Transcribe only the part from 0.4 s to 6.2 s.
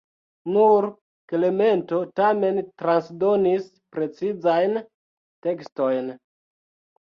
Nur Klemento tamen transdonis precizajn tekstojn.